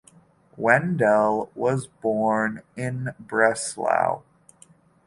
[0.57, 4.23] Wendel was born in Breslau.